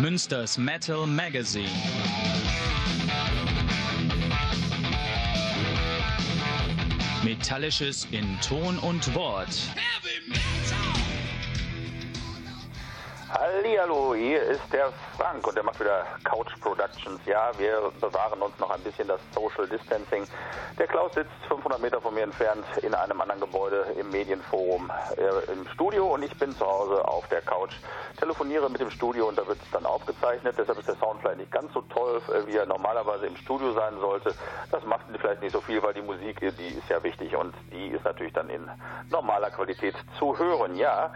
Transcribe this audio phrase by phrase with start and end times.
[0.00, 1.70] Münsters Metal Magazine.
[7.24, 9.48] Metallisches in Ton und Wort.
[13.30, 17.20] Hallo, hier ist der Frank und der macht wieder Couch Productions.
[17.26, 20.26] Ja, wir bewahren uns noch ein bisschen das Social Distancing.
[20.76, 25.52] Der Klaus sitzt 500 Meter von mir entfernt in einem anderen Gebäude im Medienforum äh,
[25.52, 27.74] im Studio und ich bin zu Hause auf der Couch.
[28.18, 30.56] Telefoniere mit dem Studio und da wird es dann aufgezeichnet.
[30.58, 33.72] Deshalb ist der Sound vielleicht nicht ganz so toll, äh, wie er normalerweise im Studio
[33.72, 34.34] sein sollte.
[34.72, 37.88] Das macht vielleicht nicht so viel, weil die Musik, die ist ja wichtig und die
[37.88, 38.68] ist natürlich dann in
[39.10, 40.74] normaler Qualität zu hören.
[40.74, 41.12] Ja,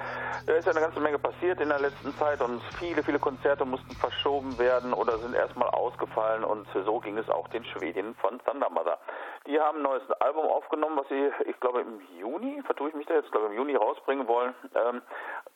[0.47, 3.65] da ist ja eine ganze Menge passiert in der letzten Zeit und viele, viele Konzerte
[3.65, 8.39] mussten verschoben werden oder sind erstmal ausgefallen und so ging es auch den Schwedinnen von
[8.45, 8.99] Thunder Mother.
[9.47, 13.07] Die haben ein neues Album aufgenommen, was sie, ich glaube, im Juni, vertue ich mich
[13.07, 14.55] da jetzt, glaube im Juni rausbringen wollen.
[14.75, 15.03] Ähm,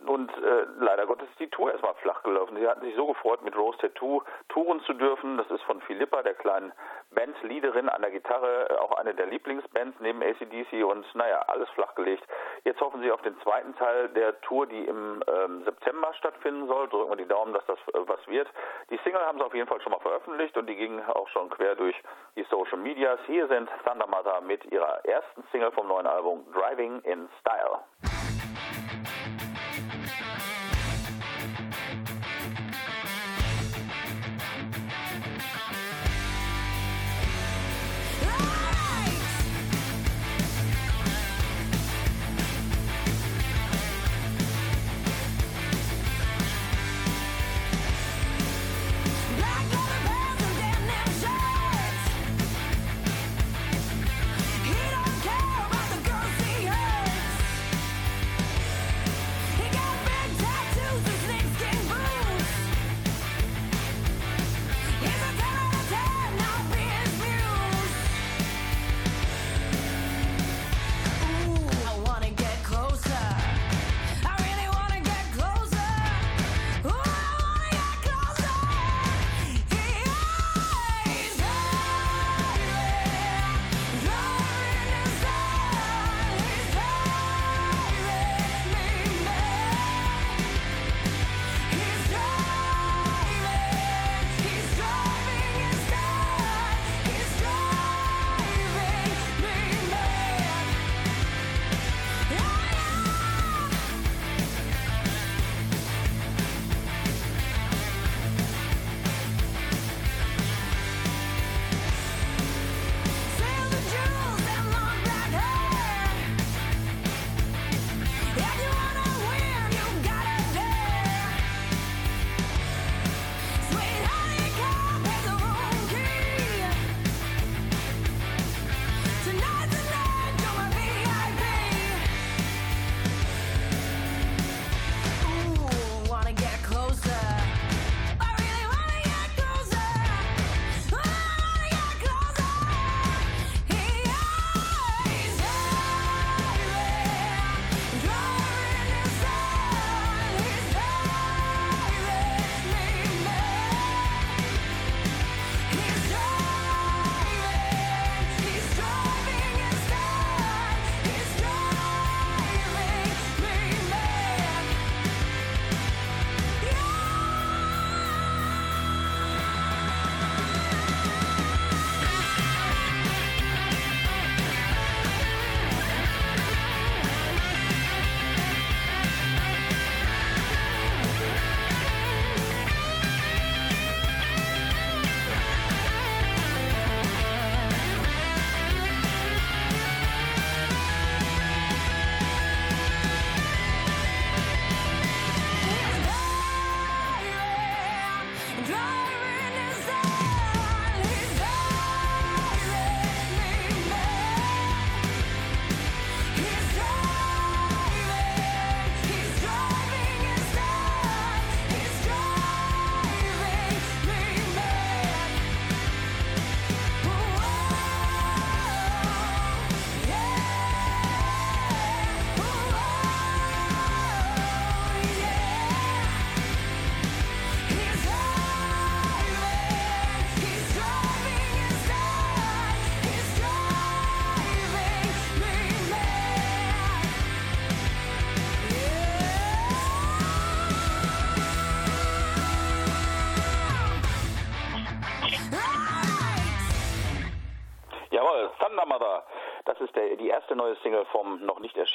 [0.06, 2.56] und äh, leider Gottes ist die Tour erstmal flach gelaufen.
[2.56, 5.36] Sie hatten sich so gefreut, mit Rose Tattoo touren zu dürfen.
[5.36, 6.72] Das ist von Philippa, der kleinen
[7.14, 12.24] Bandleaderin an der Gitarre, äh, auch eine der Lieblingsbands neben ACDC und naja, alles flachgelegt.
[12.64, 16.88] Jetzt hoffen sie auf den zweiten Teil der Tour, die im ähm, September stattfinden soll.
[16.88, 18.48] Drücken wir die Daumen, dass das äh, was wird.
[18.90, 21.50] Die Single haben sie auf jeden Fall schon mal veröffentlicht und die gingen auch schon
[21.50, 21.96] quer durch
[22.36, 23.20] die Social Medias.
[23.26, 28.13] Hier sind Thunder Mother mit ihrer ersten Single vom neuen Album Driving in Style.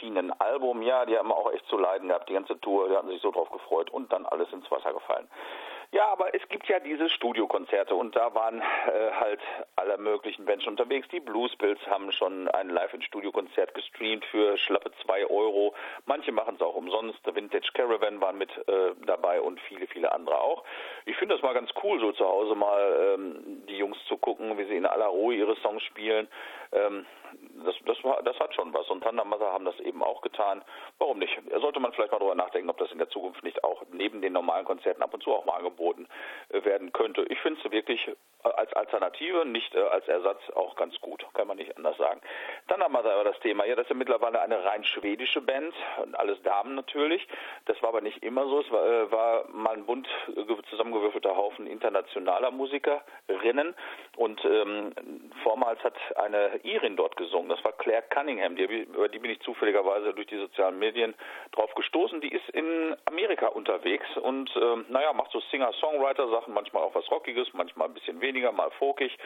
[0.10, 0.82] Erschienenen Album.
[0.82, 2.90] Ja, die haben auch echt zu leiden gehabt, die ganze Tour.
[2.90, 5.28] Die hatten sich so drauf gefreut und dann alles ins Wasser gefallen.
[5.92, 9.40] Ja, aber es gibt ja diese Studiokonzerte und da waren äh, halt
[9.76, 11.08] alle möglichen Menschen unterwegs.
[11.08, 15.74] Die Bluespills haben schon ein Live-in-Studio-Konzert gestreamt für schlappe zwei Euro.
[16.06, 17.26] Manche machen es auch umsonst.
[17.26, 20.64] Der Vintage Caravan waren mit äh, dabei und viele, viele andere auch.
[21.06, 24.60] Ich finde das mal ganz cool, so zu Hause mal ähm, die Jungs zu gucken,
[24.60, 26.28] wie sie in aller Ruhe ihre Songs spielen.
[26.72, 27.08] Ähm,
[27.66, 28.88] das, das, war, das hat schon was.
[28.90, 30.64] Und Thunder Mother haben das eben auch getan.
[31.00, 31.36] Warum nicht?
[31.60, 34.34] Sollte man vielleicht mal darüber nachdenken, ob das in der Zukunft nicht auch neben den
[34.34, 37.26] normalen Konzerten ab und zu auch mal angeboten äh, werden könnte.
[37.30, 38.10] Ich finde es wirklich
[38.44, 42.22] als Alternative, nicht äh, als Ersatz auch ganz gut, kann man nicht anders sagen.
[42.68, 45.74] Dann haben wir da das Thema, ja, das ist ja mittlerweile eine rein schwedische Band,
[46.14, 47.28] alles Damen natürlich.
[47.66, 50.08] Das war aber nicht immer so, es war, äh, war mal ein bunt
[50.70, 53.76] zusammengewürfelter Haufen internationaler Musikerinnen.
[54.16, 54.94] Und ähm,
[55.44, 59.42] vormals hat eine Irin dort gesungen, das war Claire Cunningham, die, über die bin ich
[59.42, 61.14] zufälligerweise durch die sozialen Medien
[61.52, 64.08] drauf gestoßen, die ist in Amerika unterwegs.
[64.18, 65.42] Und ähm, naja, macht so
[65.72, 69.18] Singer-Songwriter-Sachen, manchmal auch was Rockiges, manchmal ein bisschen weniger, mal folkig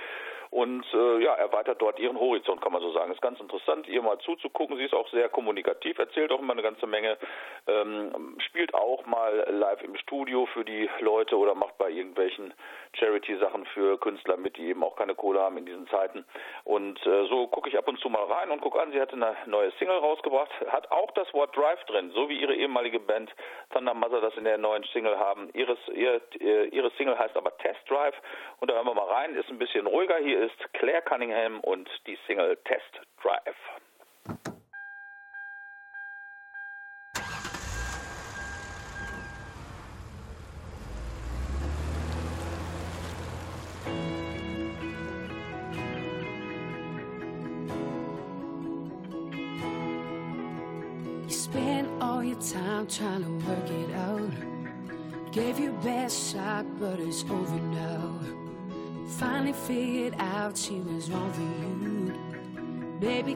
[0.53, 3.11] und äh, ja, erweitert dort ihren Horizont, kann man so sagen.
[3.11, 4.77] Ist ganz interessant, ihr mal zuzugucken.
[4.77, 7.17] Sie ist auch sehr kommunikativ, erzählt auch immer eine ganze Menge,
[7.65, 12.53] ähm, spielt auch mal live im Studio für die Leute oder macht bei irgendwelchen
[12.93, 16.23] Charity-Sachen für Künstler mit, die eben auch keine Kohle haben in diesen Zeiten.
[16.65, 19.11] Und äh, so gucke ich ab und zu mal rein und gucke an, sie hat
[19.11, 23.31] eine neue Single rausgebracht, hat auch das Wort Drive drin, so wie ihre ehemalige Band
[23.73, 25.49] Thunder Mother das in der neuen Single haben.
[25.53, 28.15] Ihres, ihr, ihre Single heißt aber Test Drive
[28.59, 30.17] und da hören wir mal rein, ist ein bisschen ruhiger.
[30.17, 33.55] Hier ist Claire Cunningham und die Single Test Drive.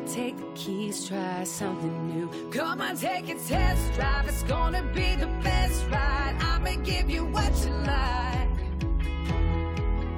[0.07, 2.29] Take the keys, try something new.
[2.49, 4.27] Come on, take a test drive.
[4.27, 6.35] It's gonna be the best ride.
[6.39, 8.49] I'ma give you what you like.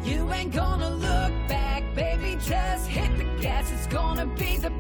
[0.04, 2.38] You ain't gonna look back, baby.
[2.42, 3.72] Just hit the gas.
[3.72, 4.72] It's gonna be the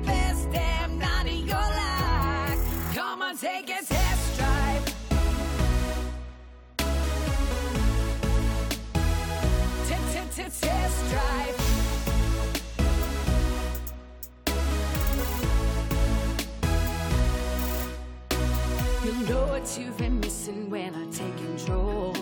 [19.78, 22.16] you've been missing when I take control.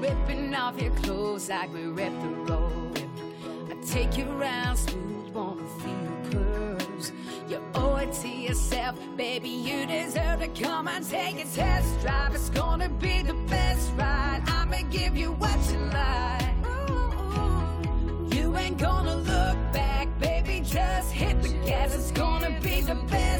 [0.00, 3.02] Ripping off your clothes like we rip the road.
[3.70, 7.12] I take you around smooth, wanna feel curves.
[7.48, 9.48] You owe it to yourself, baby.
[9.48, 12.34] You deserve to come and take a test drive.
[12.34, 14.42] It's gonna be the best ride.
[14.46, 16.54] I'ma give you what you like.
[18.34, 20.60] You ain't gonna look back, baby.
[20.64, 21.94] Just hit the gas.
[21.94, 23.35] It's gonna be the best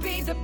[0.00, 0.37] be the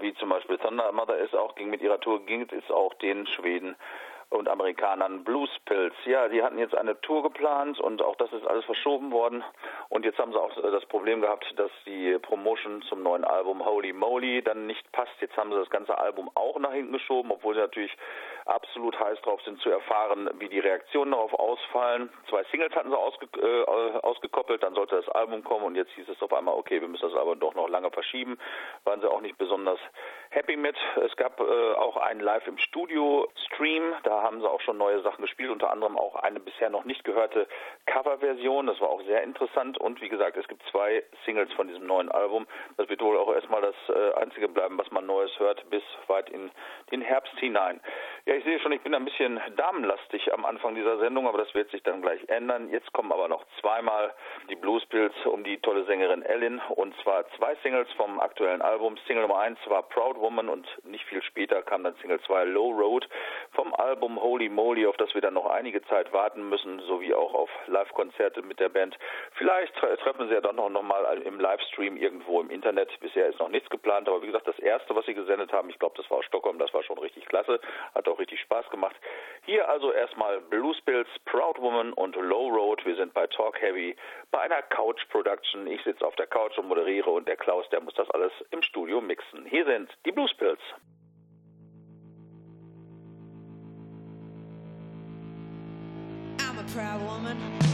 [0.00, 3.26] wie zum Beispiel Thunder Mother ist auch, ging mit ihrer Tour, ging es auch den
[3.26, 3.76] Schweden
[4.30, 5.94] und Amerikanern Blues Pills.
[6.04, 9.42] Ja, die hatten jetzt eine Tour geplant und auch das ist alles verschoben worden.
[9.88, 13.92] Und jetzt haben sie auch das Problem gehabt, dass die Promotion zum neuen Album Holy
[13.92, 15.12] Moly dann nicht passt.
[15.20, 17.96] Jetzt haben sie das ganze Album auch nach hinten geschoben, obwohl sie natürlich
[18.44, 22.10] absolut heiß drauf sind zu erfahren, wie die Reaktionen darauf ausfallen.
[22.28, 23.64] Zwei Singles hatten sie ausge äh,
[24.00, 27.08] ausgekoppelt, dann sollte das Album kommen und jetzt hieß es auf einmal, okay, wir müssen
[27.08, 28.38] das aber doch noch lange verschieben.
[28.84, 29.78] Waren sie auch nicht besonders
[30.30, 30.76] happy mit.
[31.04, 35.00] Es gab äh, auch einen Live im Studio Stream, da haben sie auch schon neue
[35.02, 37.46] Sachen gespielt, unter anderem auch eine bisher noch nicht gehörte
[37.86, 38.66] Coverversion.
[38.66, 42.10] Das war auch sehr interessant und wie gesagt, es gibt zwei Singles von diesem neuen
[42.10, 42.46] Album.
[42.76, 46.30] Das wird wohl auch erstmal das äh, einzige bleiben, was man Neues hört, bis weit
[46.30, 46.50] in
[46.90, 47.80] den Herbst hinein.
[48.26, 51.54] Ja, ich sehe schon, ich bin ein bisschen damenlastig am Anfang dieser Sendung, aber das
[51.54, 52.70] wird sich dann gleich ändern.
[52.70, 54.14] Jetzt kommen aber noch zweimal
[54.50, 58.96] die Bluespills um die tolle Sängerin Ellen und zwar zwei Singles vom aktuellen Album.
[59.06, 62.70] Single Nummer eins war Proud Woman und nicht viel später kam dann Single 2 Low
[62.70, 63.08] Road
[63.52, 67.34] vom Album Holy Moly, auf das wir dann noch einige Zeit warten müssen, sowie auch
[67.34, 68.96] auf Live-Konzerte mit der Band.
[69.32, 72.88] Vielleicht treffen sie ja dann noch, noch mal im Livestream irgendwo im Internet.
[73.00, 75.78] Bisher ist noch nichts geplant, aber wie gesagt, das erste, was sie gesendet haben, ich
[75.78, 77.60] glaube, das war aus Stockholm, das war schon richtig klasse,
[77.94, 78.96] hat auch richtig Spaß gemacht.
[79.44, 82.84] Hier also erstmal Blues Bills, Proud Woman und Low Road.
[82.86, 83.96] Wir sind bei Talk Heavy,
[84.30, 85.66] bei einer Couch Production.
[85.66, 88.62] Ich sitze auf der Couch und moderiere und der Klaus, der muss das alles im
[88.62, 89.44] Studio mixen.
[89.46, 90.60] Hier sind die Blues Pills.
[96.78, 97.67] Proud woman.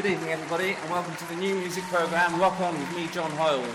[0.00, 3.30] Good evening, everybody, and welcome to the new music programme Rock On with me, John
[3.32, 3.66] Hoyles.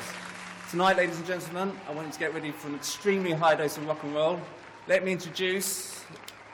[0.71, 3.77] Tonight, ladies and gentlemen, I want you to get ready for an extremely high dose
[3.77, 4.39] of rock and roll.
[4.87, 6.03] Let me introduce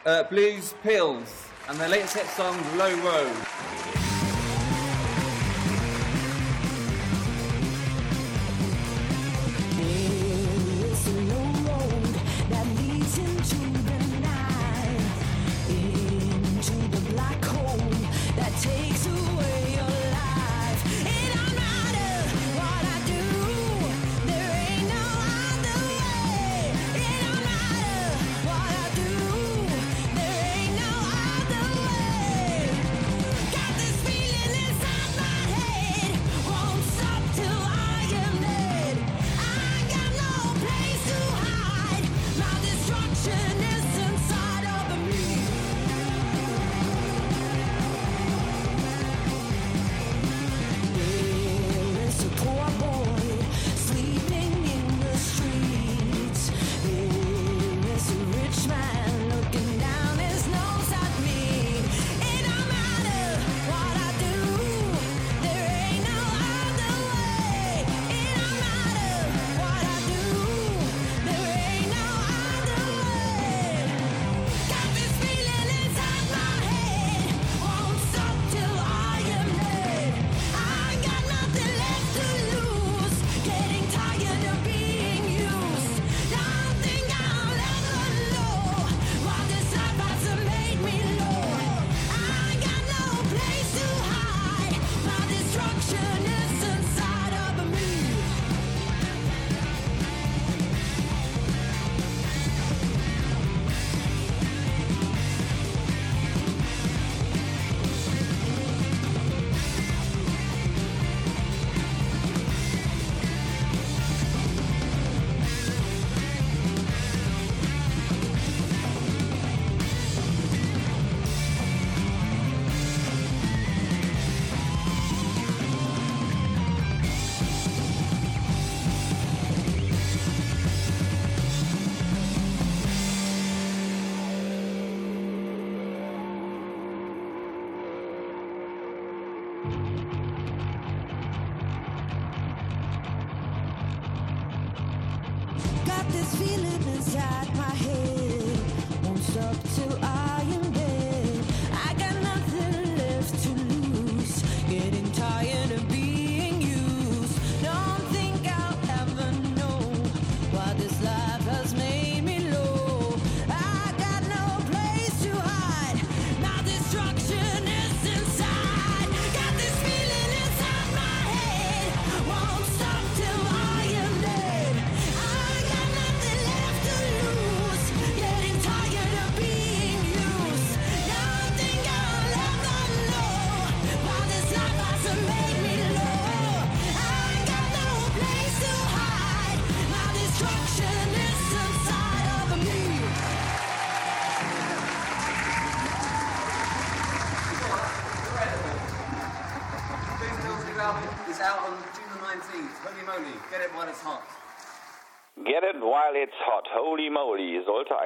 [0.05, 1.47] uh, Blues Pills.
[1.69, 3.33] and their latest hit song, Low Road.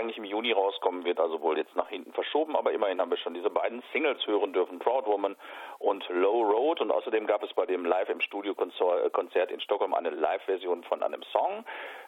[0.05, 3.17] Eigentlich im Juni rauskommen, wird also wohl jetzt nach hinten verschoben, aber immerhin haben wir
[3.17, 5.35] schon diese beiden Singles hören dürfen, Proud Woman
[5.79, 6.81] und Low Road.
[6.81, 11.01] Und außerdem gab es bei dem Live im Studio Konzert in Stockholm eine Live-Version von
[11.01, 11.65] einem Song,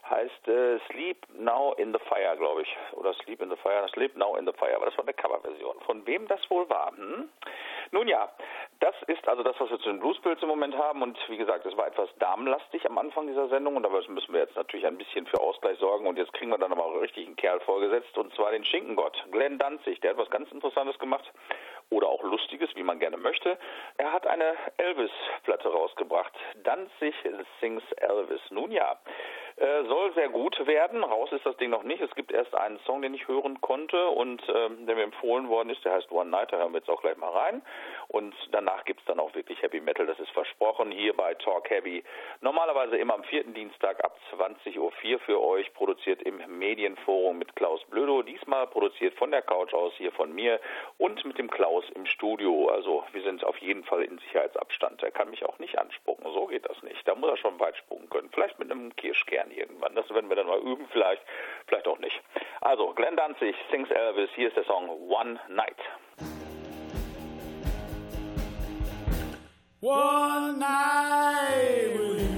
[0.09, 4.15] heißt äh, Sleep Now in the Fire, glaube ich, oder Sleep in the Fire, Sleep
[4.15, 5.79] Now in the Fire, aber das war eine Coverversion.
[5.81, 6.91] Von wem das wohl war?
[6.95, 7.29] Hm?
[7.91, 8.29] Nun ja,
[8.79, 11.01] das ist also das, was wir zu den Bluespills im Moment haben.
[11.01, 13.75] Und wie gesagt, es war etwas damenlastig am Anfang dieser Sendung.
[13.75, 16.05] Und da müssen wir jetzt natürlich ein bisschen für Ausgleich sorgen.
[16.05, 18.17] Und jetzt kriegen wir dann aber auch einen Kerl vorgesetzt.
[18.17, 19.99] Und zwar den Schinkengott, Glenn Danzig.
[20.01, 21.31] Der hat was ganz Interessantes gemacht.
[21.89, 23.57] Oder auch Lustiges, wie man gerne möchte.
[23.97, 26.33] Er hat eine Elvis-Platte rausgebracht.
[26.63, 27.15] Danzig
[27.61, 28.41] sings Elvis.
[28.49, 28.97] Nun ja.
[29.57, 31.03] Äh, soll sehr gut werden.
[31.03, 31.99] Raus ist das Ding noch nicht.
[31.99, 35.71] Es gibt erst einen Song, den ich hören konnte und ähm, der mir empfohlen worden
[35.71, 35.83] ist.
[35.83, 36.53] Der heißt One Night.
[36.53, 37.63] Da hören wir jetzt auch gleich mal rein.
[38.07, 40.05] Und danach gibt es dann auch wirklich Heavy Metal.
[40.05, 42.03] Das ist versprochen hier bei Talk Heavy.
[42.41, 44.91] Normalerweise immer am vierten Dienstag ab 20.04 Uhr
[45.21, 45.73] für euch.
[45.73, 48.21] Produziert im Medienforum mit Klaus Blödo.
[48.21, 50.59] Diesmal produziert von der Couch aus hier von mir
[50.99, 52.67] und mit dem Klaus im Studio.
[52.67, 55.01] Also wir sind auf jeden Fall in Sicherheitsabstand.
[55.01, 56.31] Er kann mich auch nicht anspucken.
[56.31, 57.07] So geht das nicht.
[57.07, 58.29] Da muss er schon weit spucken können.
[58.31, 59.95] Vielleicht mit einem Kirschkern dann irgendwann.
[59.95, 61.21] Das werden wir dann mal üben, vielleicht,
[61.67, 62.19] vielleicht auch nicht.
[62.61, 65.77] Also, Glenn Danzig, Sings Elvis, hier ist der Song One Night.
[69.79, 72.37] One night with you.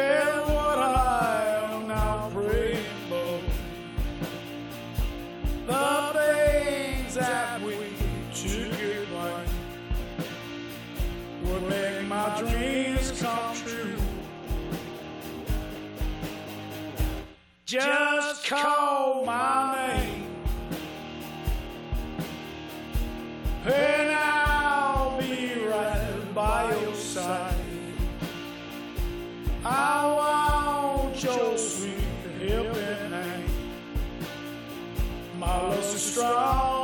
[0.00, 0.27] And
[17.68, 20.24] Just call my name.
[23.66, 27.54] And I'll be right by your side.
[29.66, 31.92] I want your sweet
[32.48, 33.50] helping hand.
[35.38, 36.77] My love's too strong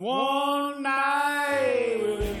[0.00, 2.34] One night with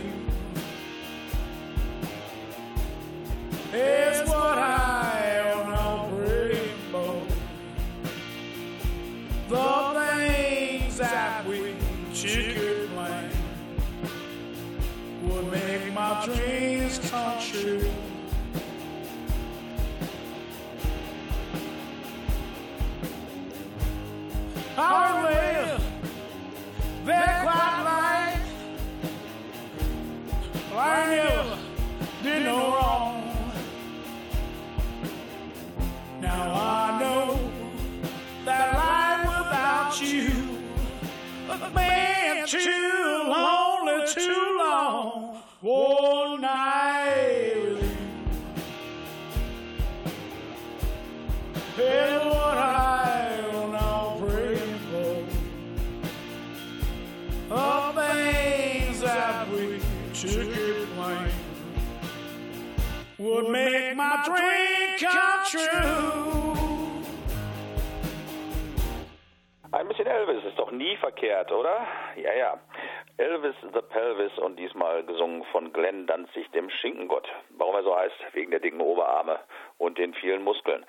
[3.74, 7.22] you is what I am now praying for.
[9.50, 11.74] The things that we
[12.14, 13.30] could plan
[15.24, 17.90] would make my dreams come true.
[24.78, 25.19] I
[27.10, 27.59] back.
[63.40, 66.56] Would make my dream come true.
[69.72, 71.86] Ein bisschen Elvis ist doch nie verkehrt, oder?
[72.16, 72.58] Ja, ja.
[73.18, 77.28] Elvis the Pelvis und diesmal gesungen von Glenn Danzig, dem Schinkengott.
[77.50, 78.16] Warum er so heißt?
[78.32, 79.38] Wegen der dicken Oberarme
[79.78, 80.84] und den vielen Muskeln.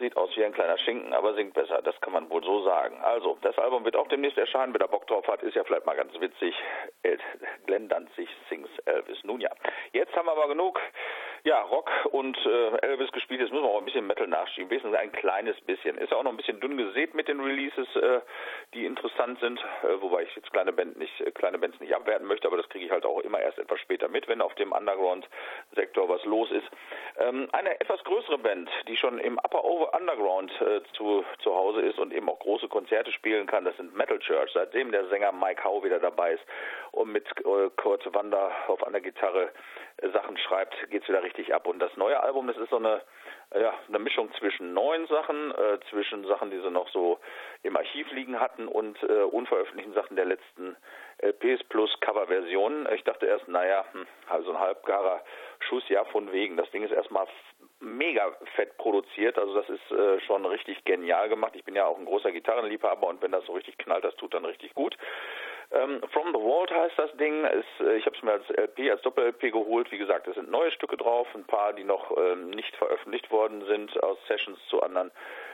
[0.00, 2.98] Sieht aus wie ein kleiner Schinken, aber singt besser, das kann man wohl so sagen.
[3.02, 5.86] Also, das Album wird auch demnächst erscheinen, wer da Bock drauf hat, ist ja vielleicht
[5.86, 6.54] mal ganz witzig.
[7.66, 9.22] Glenn Danzig sings Elvis.
[9.22, 9.50] Nun ja,
[9.92, 10.80] jetzt haben wir aber genug
[11.44, 13.40] ja, Rock und äh, Elvis gespielt.
[13.40, 15.98] Jetzt müssen wir auch ein bisschen Metal nachschieben, wenigstens ein kleines bisschen.
[15.98, 18.20] Ist auch noch ein bisschen dünn gesät mit den Releases, äh,
[18.72, 22.26] die interessant sind, äh, wobei ich jetzt kleine, Band nicht, äh, kleine Bands nicht abwerten
[22.26, 24.72] möchte, aber das kriege ich halt auch immer erst etwas später mit, wenn auf dem
[24.72, 26.66] Underground-Sektor was los ist.
[27.18, 31.82] Ähm, eine etwas größere Band, die schon im Upper Over Underground äh, zu, zu Hause
[31.82, 34.50] ist und eben auch große Konzerte spielen kann, das sind Metal Church.
[34.54, 36.44] Seitdem der Sänger Mike Howe wieder dabei ist
[36.92, 39.50] und mit äh, Kurt Wander auf einer Gitarre
[40.12, 41.66] Sachen schreibt, geht's wieder richtig ab.
[41.66, 43.02] Und das neue Album, das ist so eine,
[43.54, 47.18] ja, eine Mischung zwischen neuen Sachen, äh, zwischen Sachen, die sie noch so
[47.62, 50.76] im Archiv liegen hatten und äh, unveröffentlichten Sachen der letzten
[51.18, 52.88] LPs plus Coverversionen.
[52.92, 55.22] Ich dachte erst, naja, hm, also ein halbgarer
[55.60, 56.56] Schuss, ja, von wegen.
[56.56, 57.26] Das Ding ist erstmal
[57.80, 61.52] mega fett produziert, also das ist äh, schon richtig genial gemacht.
[61.54, 64.34] Ich bin ja auch ein großer Gitarrenliebhaber und wenn das so richtig knallt, das tut
[64.34, 64.96] dann richtig gut.
[65.74, 67.44] Ähm, From the Vault heißt das Ding.
[67.44, 69.90] Ist, äh, ich habe es mir als LP, als Doppel-LP geholt.
[69.90, 73.64] Wie gesagt, es sind neue Stücke drauf, ein paar, die noch ähm, nicht veröffentlicht worden
[73.66, 75.10] sind aus Sessions zu anderen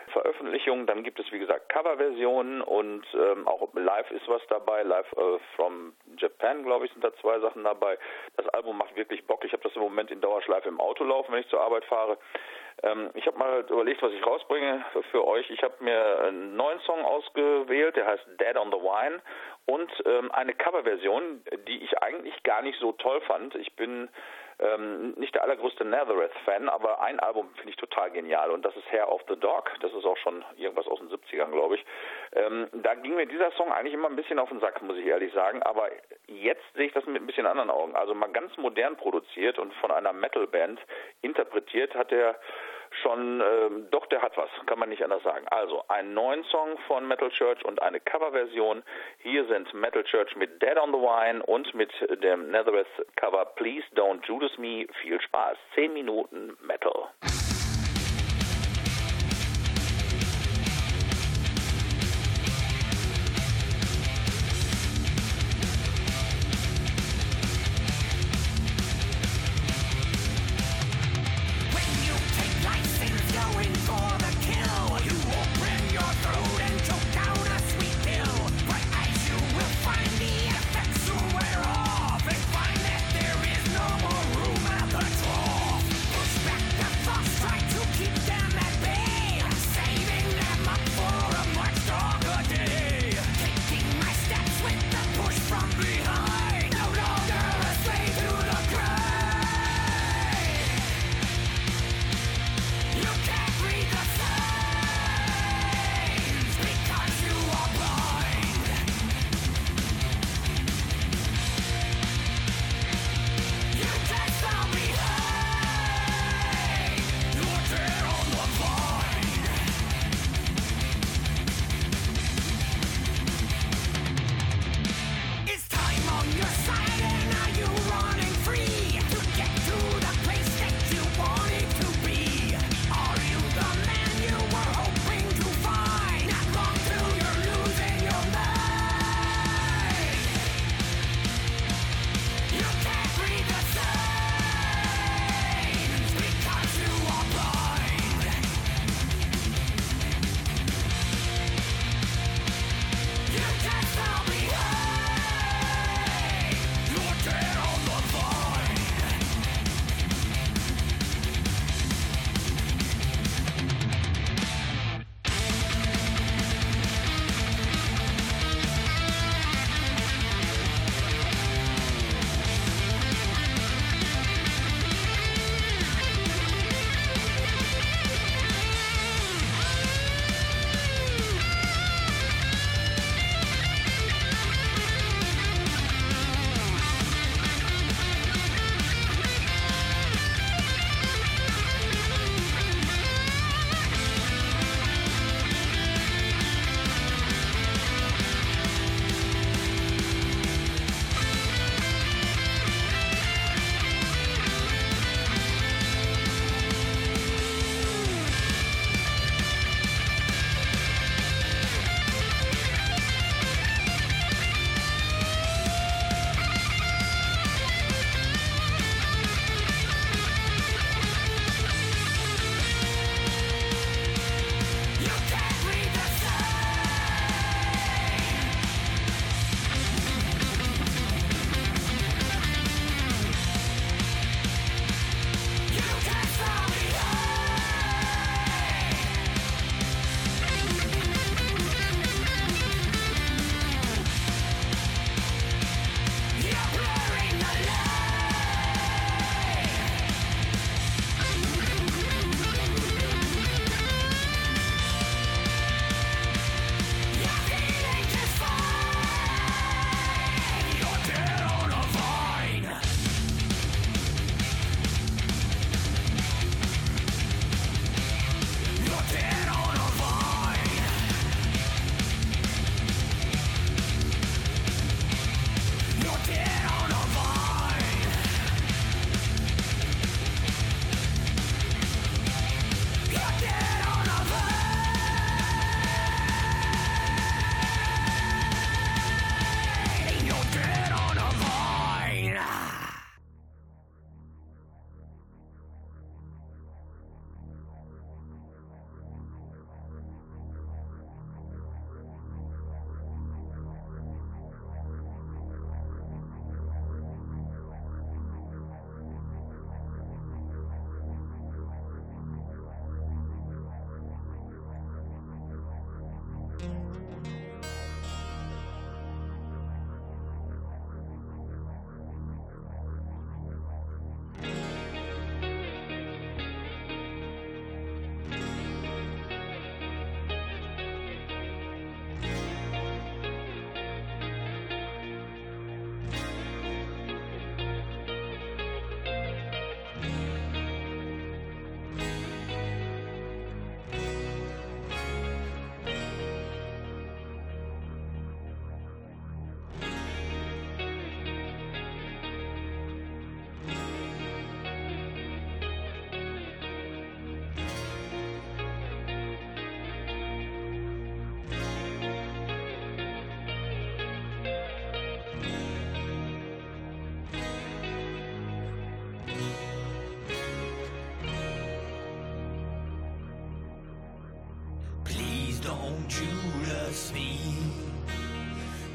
[0.09, 0.87] Veröffentlichungen.
[0.87, 4.83] Dann gibt es, wie gesagt, Coverversionen und ähm, auch live ist was dabei.
[4.83, 7.97] Live äh, from Japan, glaube ich, sind da zwei Sachen dabei.
[8.37, 9.45] Das Album macht wirklich Bock.
[9.45, 12.19] Ich habe das im Moment in Dauerschleife im Auto laufen, wenn ich zur Arbeit fahre.
[12.83, 15.49] Ähm, ich habe mal überlegt, was ich rausbringe für, euch.
[15.51, 19.21] Ich habe mir einen neuen Song ausgewählt, der heißt Dead on the Wine
[19.67, 23.55] und ähm, eine Coverversion, die ich eigentlich gar nicht so toll fand.
[23.55, 24.09] Ich bin
[24.61, 28.91] ähm, nicht der allergrößte Nazareth-Fan, aber ein Album finde ich total genial und das ist
[28.93, 29.71] Hair of the Dog.
[29.81, 31.85] Das ist auch schon irgendwas aus den 70ern, glaube ich.
[32.33, 35.07] Ähm, da ging mir dieser Song eigentlich immer ein bisschen auf den Sack, muss ich
[35.07, 35.89] ehrlich sagen, aber
[36.27, 37.97] jetzt sehe ich das mit ein bisschen anderen Augen.
[37.97, 40.81] Also mal ganz modern produziert und von einer Metal-Band
[41.23, 42.37] interpretiert hat er
[43.03, 45.47] schon, ähm, doch, der hat was, kann man nicht anders sagen.
[45.51, 48.83] Also, einen neuen Song von Metal Church und eine Coverversion.
[49.19, 53.87] Hier sind Metal Church mit Dead on the Wine und mit dem Nazareth Cover Please
[53.95, 54.87] Don't Judas Me.
[55.03, 55.57] Viel Spaß.
[55.75, 57.09] Zehn Minuten Metal.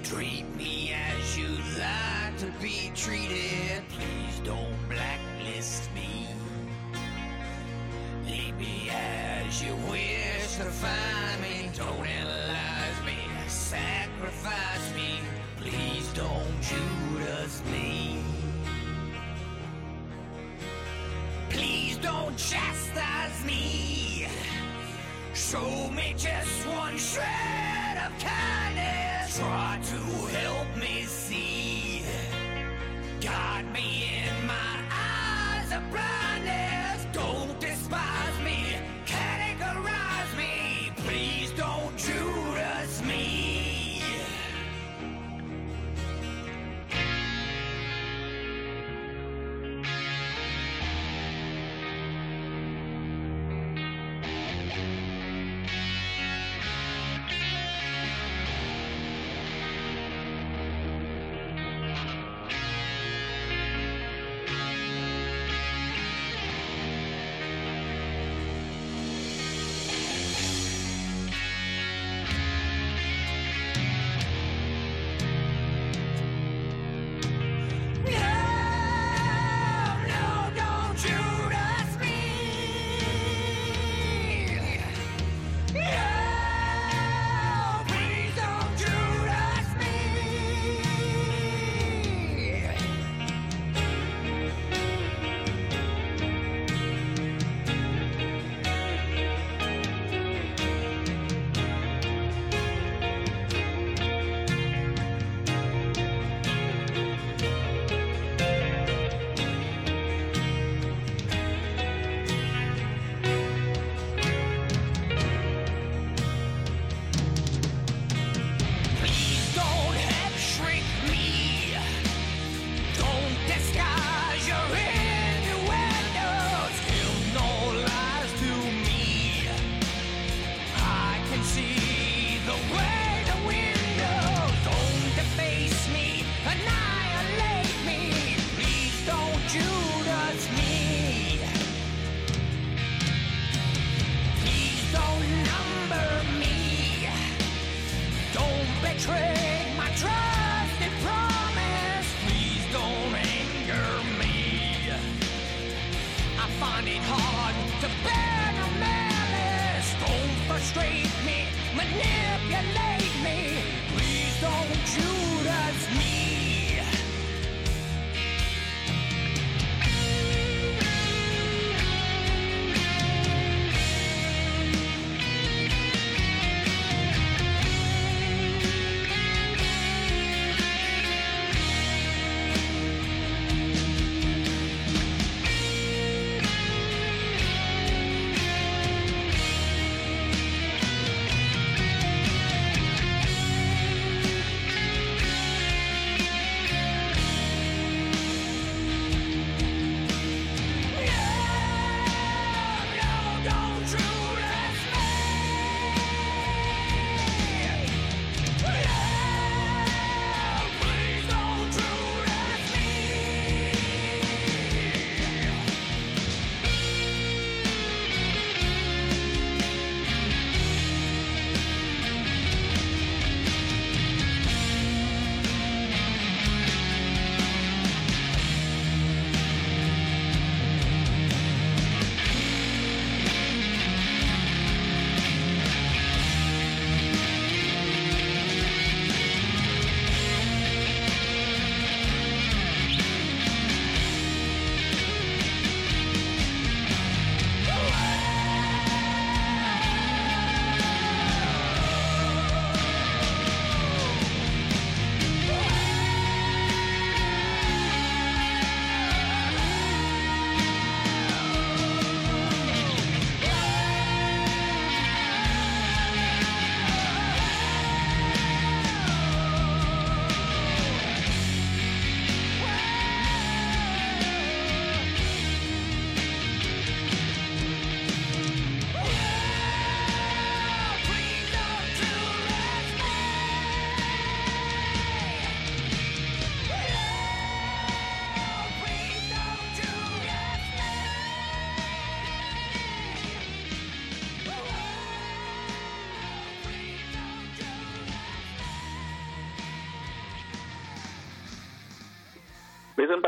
[0.05, 3.81] Treat me as you'd like to be treated.
[3.89, 6.27] Please don't blacklist me.
[8.27, 11.71] Leave me as you wish to find me.
[11.75, 13.17] Don't analyze me.
[13.47, 15.21] Sacrifice me.
[15.57, 18.19] Please don't Judas me.
[21.49, 24.27] Please don't chastise me.
[25.33, 27.64] Show me just one shred
[29.38, 30.04] try to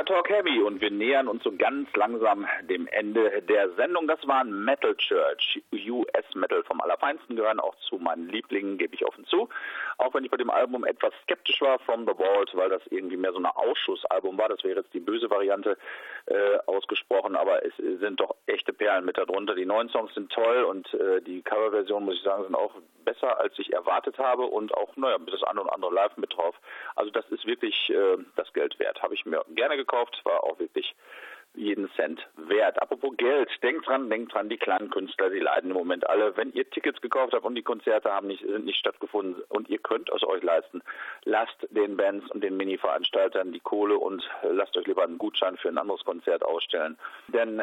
[0.08, 4.08] Talk Heavy und wir nähern uns so ganz langsam dem Ende der Sendung.
[4.08, 9.06] Das waren Metal Church, US Metal vom Allerfeinsten, gehören auch zu meinen Lieblingen, gebe ich
[9.06, 9.50] offen zu.
[9.98, 13.18] Auch wenn ich bei dem Album etwas skeptisch war, From the Vault, weil das irgendwie
[13.18, 14.48] mehr so ein Ausschussalbum war.
[14.48, 15.78] Das wäre jetzt die böse Variante
[16.28, 19.56] äh, ausgesprochen, aber es sind doch echte Perlen mit darunter.
[19.56, 22.72] Die neuen Songs sind toll und äh, die Coverversion, muss ich sagen, sind auch
[23.04, 26.56] besser, als ich erwartet habe und auch, naja, das eine und andere live mit drauf.
[26.96, 29.02] Also das ist wirklich äh, das Geld wert.
[29.02, 30.96] Habe ich mir gerne gekauft, war auch wirklich
[31.58, 32.82] jeden Cent wert.
[32.82, 36.38] Apropos Geld, denkt dran, denkt dran, die kleinen Künstler, die leiden im Moment alle.
[36.38, 39.80] Wenn ihr Tickets gekauft habt und die Konzerte haben nicht, sind nicht stattgefunden und ihr
[39.80, 40.82] könnt es euch leisten,
[41.26, 45.70] lasst den Bands und den Mini-Veranstaltern die Kohle und lasst euch lieber einen Gutschein für
[45.70, 46.98] ein anderes Konzert ausstellen.
[47.28, 47.62] Denn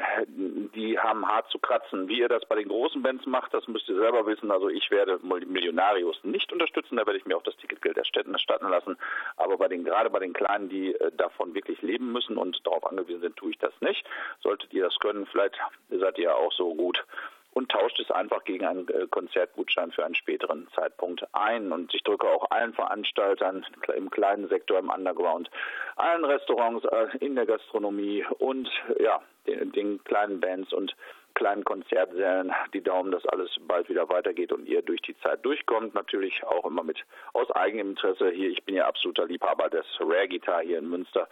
[0.75, 2.09] die haben hart zu kratzen.
[2.09, 4.51] Wie ihr das bei den großen Bands macht, das müsst ihr selber wissen.
[4.51, 8.97] Also ich werde Millionarius nicht unterstützen, da werde ich mir auch das Ticketgeld erstatten lassen.
[9.37, 12.85] Aber bei den, gerade bei den Kleinen, die äh, davon wirklich leben müssen und darauf
[12.87, 14.05] angewiesen sind, tue ich das nicht.
[14.43, 15.57] Solltet ihr das können, vielleicht
[15.91, 17.05] seid ihr auch so gut
[17.55, 21.73] und tauscht es einfach gegen einen äh, Konzertgutschein für einen späteren Zeitpunkt ein.
[21.73, 23.65] Und ich drücke auch allen Veranstaltern
[23.97, 25.49] im kleinen Sektor, im Underground,
[25.97, 28.69] allen Restaurants, äh, in der Gastronomie und
[28.99, 30.97] ja, den, den kleinen Bands und
[31.35, 35.95] kleinen Konzertsälen die Daumen, dass alles bald wieder weitergeht und ihr durch die Zeit durchkommt.
[35.95, 36.99] Natürlich auch immer mit
[37.33, 38.51] aus eigenem Interesse hier.
[38.51, 41.29] Ich bin ja absoluter Liebhaber des Rare Guitar hier in Münster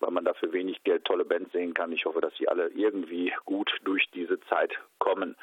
[0.00, 1.92] weil man dafür wenig Geld tolle Bands sehen kann.
[1.92, 5.36] Ich hoffe, dass sie alle irgendwie gut durch diese Zeit kommen.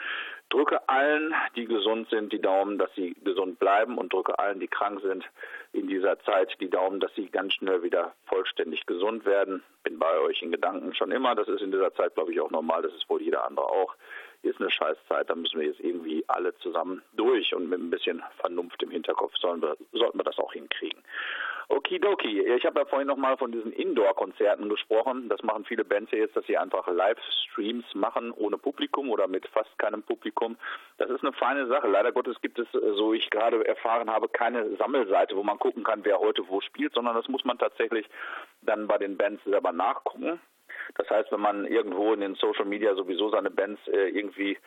[0.50, 4.68] Drücke allen, die gesund sind, die Daumen, dass sie gesund bleiben und drücke allen, die
[4.68, 5.26] krank sind,
[5.74, 9.62] in dieser Zeit die Daumen, dass sie ganz schnell wieder vollständig gesund werden.
[9.84, 11.36] Bin bei euch in Gedanken schon immer.
[11.36, 12.82] Das ist in dieser Zeit, glaube ich, auch normal.
[12.82, 13.96] Das ist wohl jeder andere auch.
[14.42, 15.30] Ist eine Scheißzeit.
[15.30, 19.36] Da müssen wir jetzt irgendwie alle zusammen durch und mit ein bisschen Vernunft im Hinterkopf
[19.38, 21.04] sollen wir, sollten wir das auch hinkriegen.
[21.70, 22.42] Okidoki.
[22.42, 25.28] Ich habe ja vorhin nochmal von diesen Indoor-Konzerten gesprochen.
[25.28, 29.46] Das machen viele Bands ja jetzt, dass sie einfach Livestreams machen ohne Publikum oder mit
[29.48, 30.58] fast keinem Publikum.
[30.98, 31.88] Das ist eine feine Sache.
[31.88, 36.06] Leider Gottes gibt es, so ich gerade erfahren habe, keine Sammelseite, wo man gucken kann,
[36.06, 38.08] wer heute wo spielt, sondern das muss man tatsächlich
[38.62, 40.40] dann bei den Bands selber nachgucken.
[40.96, 44.58] Das heißt, wenn man irgendwo in den Social Media sowieso seine Bands äh, irgendwie äh,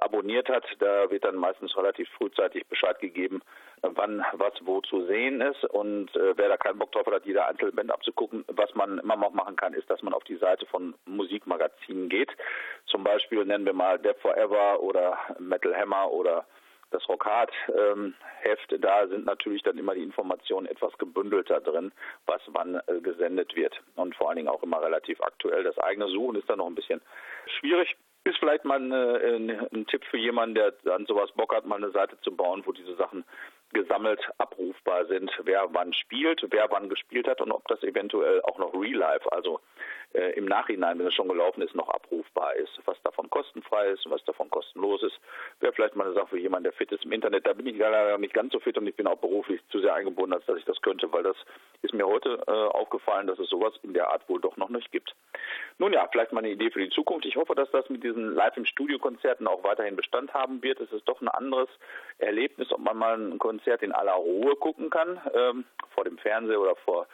[0.00, 3.42] abonniert hat, da wird dann meistens relativ frühzeitig Bescheid gegeben,
[3.82, 5.64] wann was wo zu sehen ist.
[5.64, 9.32] Und äh, wer da keinen Bock drauf hat, jede Einzelband abzugucken, was man immer noch
[9.32, 12.30] machen kann, ist, dass man auf die Seite von Musikmagazinen geht.
[12.86, 16.46] Zum Beispiel nennen wir mal Death Forever oder Metal Hammer oder
[16.90, 21.90] das Rockhard ähm, Heft, da sind natürlich dann immer die Informationen etwas gebündelter drin,
[22.26, 25.64] was wann äh, gesendet wird und vor allen Dingen auch immer relativ aktuell.
[25.64, 27.00] Das eigene Suchen ist dann noch ein bisschen
[27.58, 27.96] schwierig.
[28.24, 31.76] Ist vielleicht mal eine, eine, ein Tipp für jemanden, der an sowas Bock hat, mal
[31.76, 33.24] eine Seite zu bauen, wo diese Sachen
[33.72, 38.58] gesammelt abrufbar sind, wer wann spielt, wer wann gespielt hat und ob das eventuell auch
[38.58, 39.60] noch Real Life, also
[40.14, 42.80] äh, im Nachhinein, wenn es schon gelaufen ist, noch abrufbar ist.
[42.84, 45.18] Was davon kostenfrei ist und was davon kostenlos ist,
[45.60, 47.46] wäre vielleicht mal eine Sache für jemanden, der fit ist im Internet.
[47.46, 49.94] Da bin ich leider nicht ganz so fit und ich bin auch beruflich zu sehr
[49.94, 51.36] eingebunden, als dass ich das könnte, weil das
[51.80, 54.92] ist mir heute äh, aufgefallen, dass es sowas in der Art wohl doch noch nicht
[54.92, 55.14] gibt.
[55.78, 57.26] Nun ja, vielleicht mal eine Idee für die Zukunft.
[57.26, 60.80] Ich hoffe, dass das mit diesen Live im Studio Konzerten auch weiterhin Bestand haben wird.
[60.80, 61.68] Es ist doch ein anderes
[62.18, 66.60] Erlebnis, ob man mal ein Konzert in aller Ruhe gucken kann, ähm, vor dem Fernseher
[66.60, 67.06] oder vor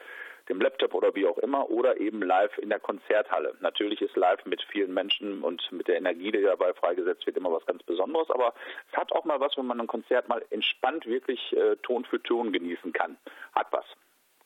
[0.49, 3.55] dem Laptop oder wie auch immer oder eben live in der Konzerthalle.
[3.61, 7.53] Natürlich ist live mit vielen Menschen und mit der Energie, die dabei freigesetzt wird, immer
[7.53, 8.55] was ganz Besonderes, aber
[8.91, 12.23] es hat auch mal was, wenn man ein Konzert mal entspannt wirklich äh, Ton für
[12.23, 13.19] Ton genießen kann.
[13.55, 13.85] Hat was.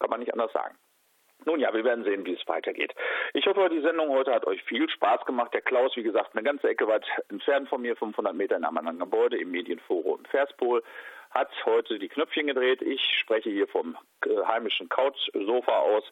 [0.00, 0.76] Kann man nicht anders sagen.
[1.44, 2.94] Nun ja, wir werden sehen, wie es weitergeht.
[3.34, 5.53] Ich hoffe, die Sendung heute hat euch viel Spaß gemacht.
[5.55, 8.78] Der Klaus, wie gesagt, eine ganze Ecke weit entfernt von mir, 500 Meter in einem
[8.78, 10.82] anderen Gebäude im Medienforum Verspol
[11.33, 12.83] hat heute die Knöpfchen gedreht.
[12.83, 16.05] Ich spreche hier vom äh, heimischen Couchsofa aus.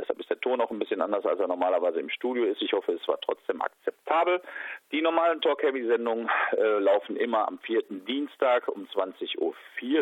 [0.00, 2.62] Deshalb ist der Ton auch ein bisschen anders, als er normalerweise im Studio ist.
[2.62, 4.40] Ich hoffe, es war trotzdem akzeptabel.
[4.92, 9.54] Die normalen Talk Heavy Sendungen äh, laufen immer am vierten Dienstag um 20.04 Uhr,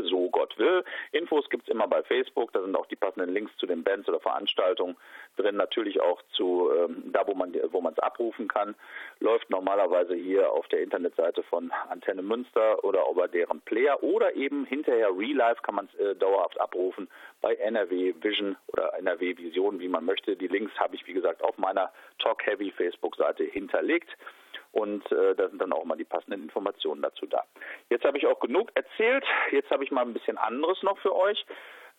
[0.04, 0.84] so Gott will.
[1.12, 2.52] Infos gibt es immer bei Facebook.
[2.52, 4.96] Da sind auch die passenden Links zu den Bands oder Veranstaltungen
[5.36, 5.56] drin.
[5.56, 8.74] Natürlich auch zu ähm, da, wo man wo es abrufen kann.
[9.20, 14.64] Läuft normalerweise hier auf der Internetseite von Antenne Münster oder über deren Player oder eben
[14.64, 17.08] hinterher Real Life kann man es äh, dauerhaft abrufen
[17.40, 20.36] bei NRW Vision oder NRW Vision, wie man möchte.
[20.36, 24.08] Die Links habe ich, wie gesagt, auf meiner Talk Heavy Facebook-Seite hinterlegt.
[24.72, 27.44] Und äh, da sind dann auch mal die passenden Informationen dazu da.
[27.88, 29.24] Jetzt habe ich auch genug erzählt.
[29.50, 31.44] Jetzt habe ich mal ein bisschen anderes noch für euch.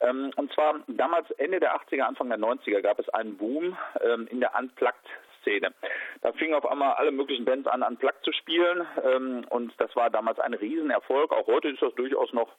[0.01, 4.27] Ähm, und zwar damals Ende der 80er, Anfang der 90er gab es einen Boom ähm,
[4.27, 5.73] in der Unplugged-Szene.
[6.21, 8.85] Da fingen auf einmal alle möglichen Bands an, Unplugged zu spielen.
[9.03, 11.31] Ähm, und das war damals ein Riesenerfolg.
[11.31, 12.49] Auch heute ist das durchaus noch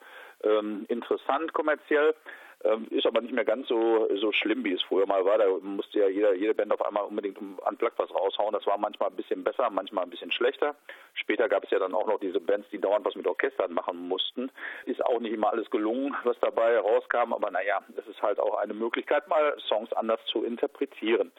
[0.42, 2.14] ähm, interessant kommerziell.
[2.62, 5.38] Ähm, ist aber nicht mehr ganz so, so schlimm, wie es früher mal war.
[5.38, 8.52] Da musste ja jeder, jede Band auf einmal unbedingt an Plug was raushauen.
[8.52, 10.74] Das war manchmal ein bisschen besser, manchmal ein bisschen schlechter.
[11.14, 14.08] Später gab es ja dann auch noch diese Bands, die dauernd was mit Orchestern machen
[14.08, 14.50] mussten.
[14.84, 17.32] Ist auch nicht immer alles gelungen, was dabei rauskam.
[17.32, 21.32] Aber naja, es ist halt auch eine Möglichkeit, mal Songs anders zu interpretieren.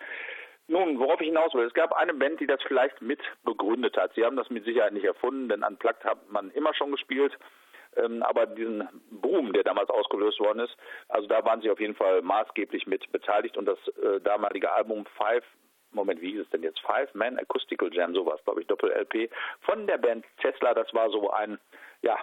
[0.68, 4.14] Nun, worauf ich hinaus will, es gab eine Band, die das vielleicht mit begründet hat.
[4.16, 7.38] Sie haben das mit Sicherheit nicht erfunden, denn Unplugged hat man immer schon gespielt.
[7.98, 10.76] Ähm, aber diesen Boom, der damals ausgelöst worden ist,
[11.10, 15.06] also da waren sie auf jeden Fall maßgeblich mit beteiligt und das äh, damalige Album
[15.18, 15.44] Five
[15.94, 16.80] Moment, wie hieß es denn jetzt?
[16.82, 19.30] Five Man Acoustical Jam, sowas, glaube ich, Doppel-LP
[19.62, 20.74] von der Band Tesla.
[20.74, 21.60] Das war so ein,
[22.02, 22.18] ja,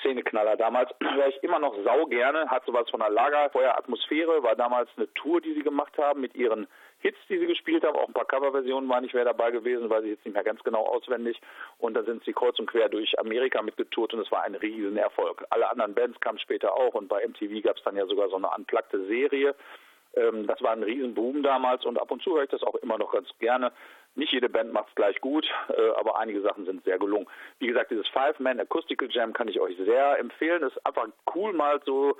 [0.00, 0.90] Szeneknaller damals.
[1.02, 5.40] Höre ich immer noch sau gerne, hat sowas von einer Lagerfeuer-Atmosphäre, war damals eine Tour,
[5.40, 6.66] die sie gemacht haben mit ihren
[7.00, 10.04] Hits, die sie gespielt haben, auch ein paar Coverversionen waren nicht mehr dabei gewesen, weiß
[10.04, 11.38] ich jetzt nicht mehr ganz genau auswendig.
[11.78, 15.44] Und da sind sie kreuz und quer durch Amerika mitgetourt und es war ein Riesenerfolg.
[15.50, 18.36] Alle anderen Bands kamen später auch und bei MTV gab es dann ja sogar so
[18.36, 19.54] eine unpluggte Serie.
[20.16, 22.96] Ähm, das war ein Riesenboom damals und ab und zu höre ich das auch immer
[22.96, 23.70] noch ganz gerne.
[24.16, 27.26] Nicht jede Band macht es gleich gut, äh, aber einige Sachen sind sehr gelungen.
[27.58, 30.62] Wie gesagt, dieses Five-Man Acoustical Jam kann ich euch sehr empfehlen.
[30.62, 32.16] Es ist einfach cool mal so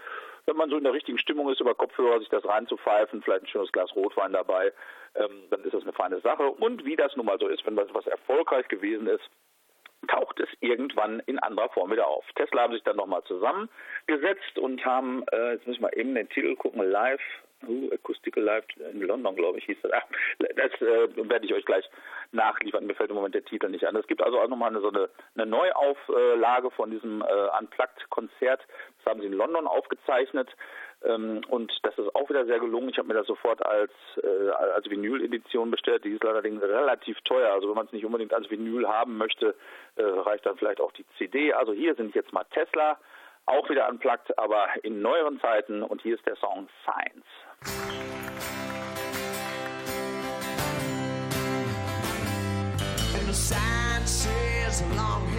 [0.46, 3.48] wenn man so in der richtigen Stimmung ist, über Kopfhörer sich das reinzupfeifen, vielleicht ein
[3.48, 4.72] schönes Glas Rotwein dabei,
[5.14, 6.50] ähm, dann ist das eine feine Sache.
[6.50, 9.24] Und wie das nun mal so ist, wenn was erfolgreich gewesen ist,
[10.08, 12.26] taucht es irgendwann in anderer Form wieder auf.
[12.34, 16.54] Tesla haben sich dann nochmal zusammengesetzt und haben, äh, jetzt müssen wir eben den Titel
[16.56, 17.22] gucken, live
[17.92, 19.92] Acoustical Live in London, glaube ich, hieß das.
[19.94, 20.04] Ach,
[20.38, 21.88] das äh, werde ich euch gleich
[22.32, 22.86] nachliefern.
[22.86, 23.96] Mir fällt im Moment der Titel nicht an.
[23.96, 28.60] Es gibt also auch nochmal eine, so eine, eine Neuauflage von diesem äh, Unplugged-Konzert.
[28.98, 30.48] Das haben sie in London aufgezeichnet.
[31.04, 32.88] Ähm, und das ist auch wieder sehr gelungen.
[32.88, 33.92] Ich habe mir das sofort als,
[34.22, 36.04] äh, als Vinyl-Edition bestellt.
[36.04, 37.52] Die ist allerdings relativ teuer.
[37.52, 39.54] Also wenn man es nicht unbedingt als Vinyl haben möchte,
[39.96, 41.52] äh, reicht dann vielleicht auch die CD.
[41.52, 42.98] Also hier sind jetzt mal Tesla
[43.46, 45.82] auch wieder unplugged, aber in neueren Zeiten.
[45.82, 47.24] Und hier ist der Song Science.
[53.26, 55.33] The sign says long-haired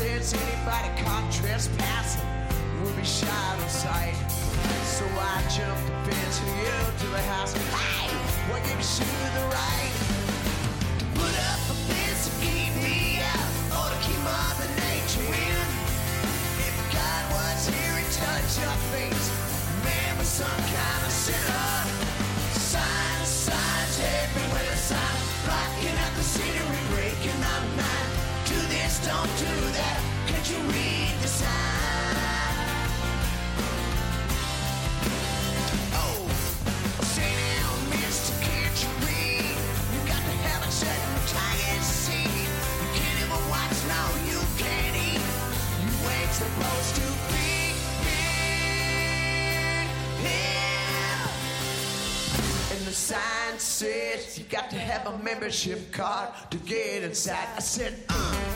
[0.00, 2.24] says anybody caught trespassing
[2.80, 4.16] will be shot on sight.
[4.96, 8.08] So I jumped the fence and yelled to the house, Hey,
[8.48, 9.94] what gave you the right
[11.00, 15.68] to put up a fence to keep me out or to keep Mother Nature in?
[16.64, 19.26] If God was here and touch your face,
[19.84, 20.99] man was some kind
[52.90, 57.46] the sign says you got to have a membership card to get inside.
[57.56, 58.49] I said, uh.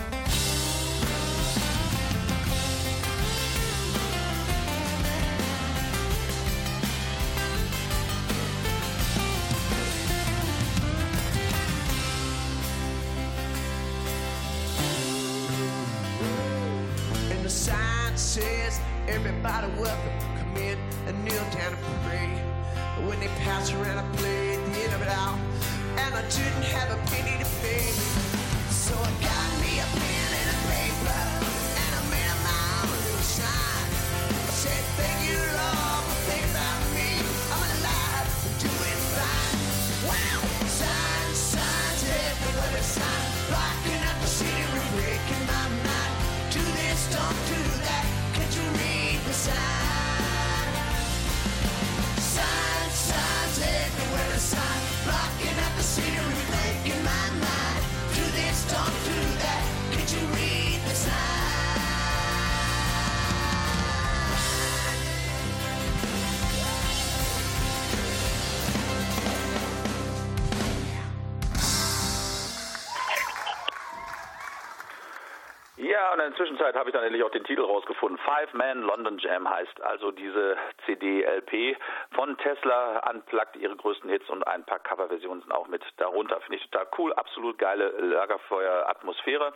[76.34, 78.18] Der Zwischenzeit habe ich dann endlich auch den Titel rausgefunden.
[78.18, 81.76] Five Man London Jam heißt also diese CD-LP
[82.10, 86.40] von Tesla unplugged, ihre größten Hits und ein paar Coverversionen sind auch mit darunter.
[86.40, 89.52] Finde ich total cool, absolut geile Lagerfeuer-Atmosphäre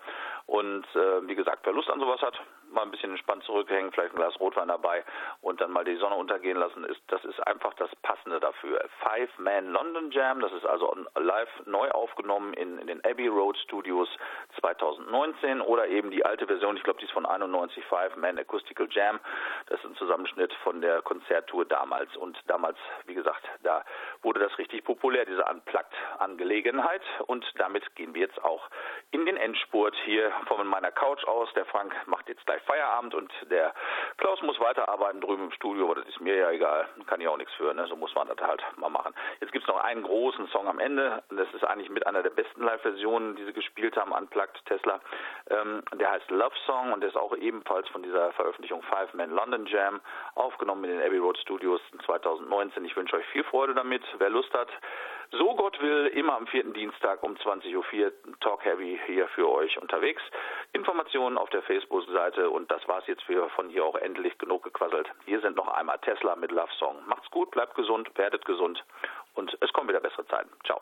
[0.48, 2.40] und äh, wie gesagt, wer Lust an sowas hat,
[2.70, 5.04] mal ein bisschen entspannt zurückhängen, vielleicht ein Glas Rotwein dabei
[5.42, 8.82] und dann mal die Sonne untergehen lassen, ist das ist einfach das Passende dafür.
[9.02, 13.58] Five Man London Jam, das ist also live neu aufgenommen in, in den Abbey Road
[13.58, 14.08] Studios
[14.58, 18.88] 2019 oder eben die alte Version, ich glaube, die ist von 91 Five Man Acoustical
[18.90, 19.20] Jam.
[19.66, 23.84] Das ist ein Zusammenschnitt von der Konzerttour damals und damals, wie gesagt, da
[24.22, 28.68] wurde das richtig populär, diese Unplugged-Angelegenheit und damit gehen wir jetzt auch
[29.10, 31.48] in den Endspurt hier von meiner Couch aus.
[31.54, 33.74] Der Frank macht jetzt gleich Feierabend und der
[34.18, 37.36] Klaus muss weiterarbeiten drüben im Studio, aber das ist mir ja egal, kann ich auch
[37.36, 37.86] nichts für, ne?
[37.86, 39.14] so muss man das halt mal machen.
[39.40, 42.30] Jetzt gibt es noch einen großen Song am Ende, das ist eigentlich mit einer der
[42.30, 45.00] besten Live-Versionen, die sie gespielt haben, Unplugged Tesla.
[45.50, 49.30] Ähm, der heißt Love Song und der ist auch ebenfalls von dieser Veröffentlichung Five Man
[49.30, 50.00] London Jam
[50.34, 52.84] aufgenommen in den Abbey Road Studios 2019.
[52.84, 54.02] Ich wünsche euch viel Freude damit.
[54.18, 54.68] Wer Lust hat,
[55.30, 59.80] so Gott will, immer am vierten Dienstag um 20.04 Uhr Talk Heavy hier für euch
[59.80, 60.22] unterwegs.
[60.72, 65.08] Informationen auf der Facebook-Seite und das war's jetzt für von hier auch endlich genug gequasselt.
[65.26, 66.96] Hier sind noch einmal Tesla mit Love Song.
[67.06, 68.82] Macht's gut, bleibt gesund, werdet gesund
[69.34, 70.50] und es kommen wieder bessere Zeiten.
[70.64, 70.80] Ciao.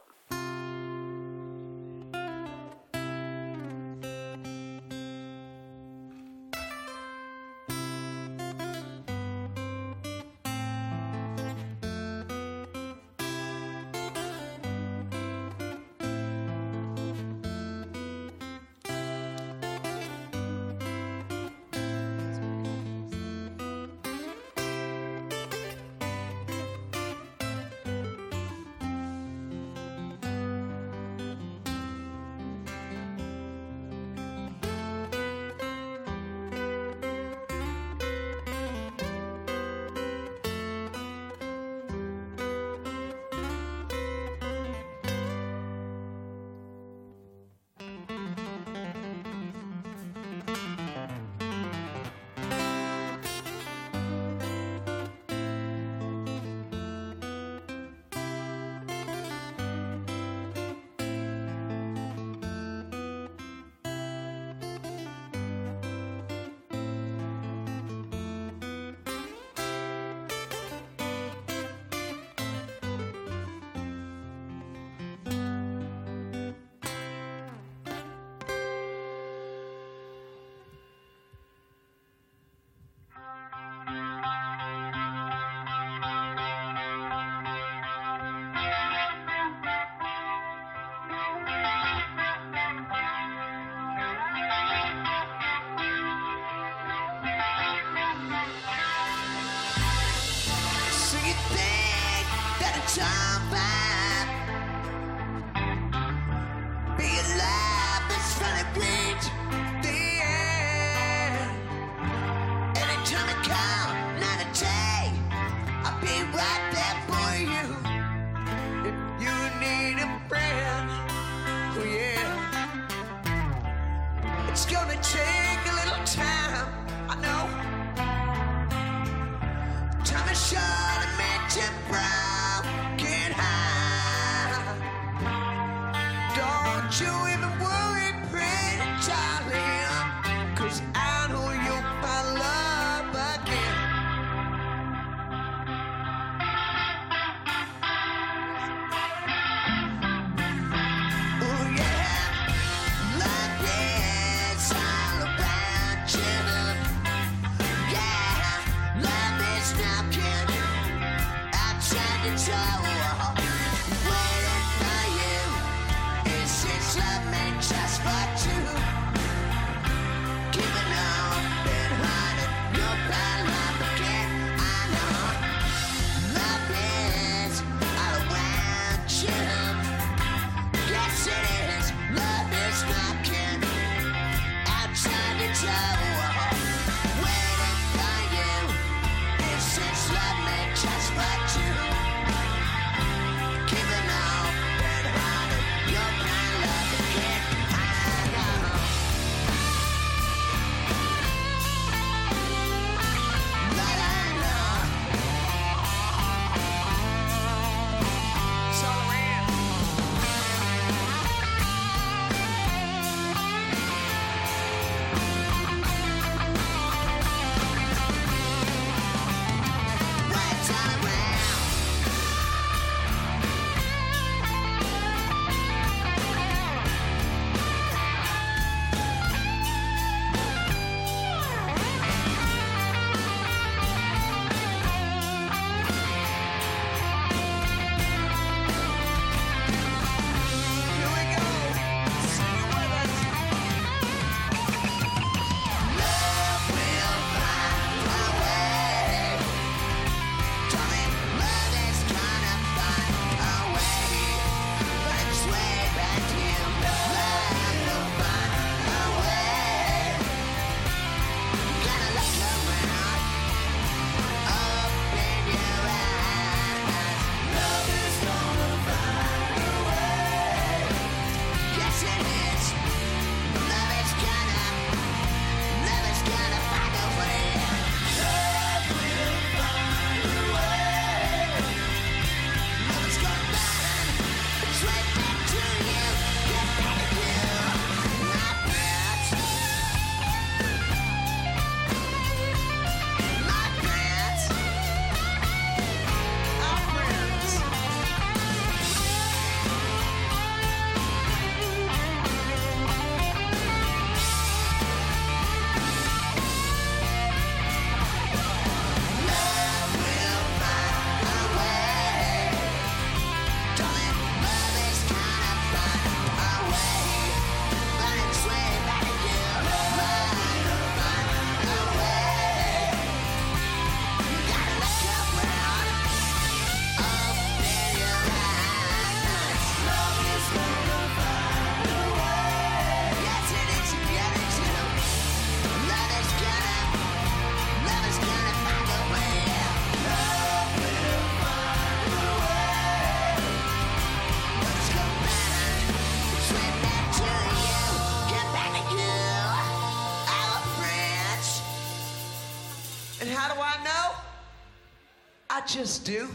[355.76, 356.26] Just do.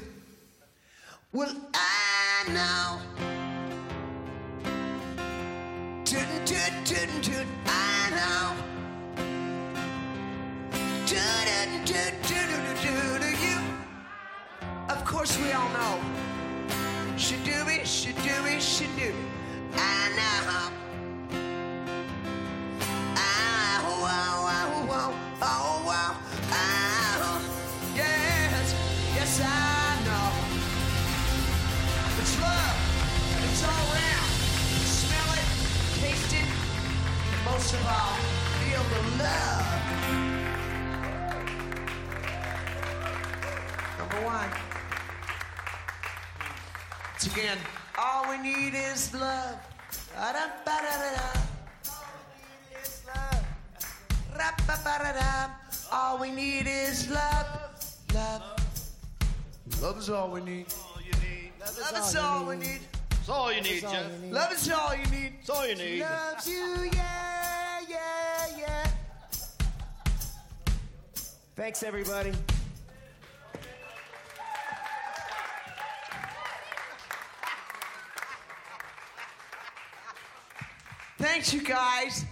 [1.32, 3.00] Well, I know.
[6.06, 8.54] Toot, toot, toot, toot, I know.
[11.08, 11.48] Toot,
[11.88, 12.50] toot, toot, toot,
[12.84, 13.58] toot, toot, you.
[14.90, 16.00] Of course, we all know.
[17.18, 19.16] Should do it, should do it, should do it.
[19.74, 20.81] I know.
[47.42, 47.58] Again,
[47.98, 49.56] all we need is love.
[55.92, 58.04] All we need is love.
[58.14, 58.44] Love.
[59.82, 60.68] Love is all we need.
[61.60, 62.82] Love is all we need.
[63.10, 64.06] That's all you need, Jeff.
[64.30, 65.34] Love is all you need.
[65.40, 65.98] That's all you need.
[65.98, 68.88] She Loves you, yeah, yeah, yeah.
[71.56, 72.34] Thanks, everybody.
[81.22, 82.26] Thanks, you guys.